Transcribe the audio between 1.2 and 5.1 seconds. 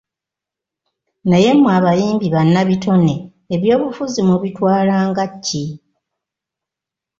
Naye mwe abayimbi bannabitone ebyobufuzi mubitwala